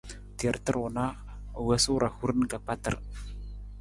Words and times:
Terata 0.39 0.69
ruu 0.75 0.87
na, 0.95 1.05
u 1.59 1.61
wosu 1.67 1.91
ra 2.01 2.09
hurin 2.17 2.43
ka 2.51 2.57
kpatar. 2.63 2.95